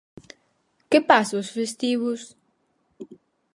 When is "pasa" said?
1.11-1.41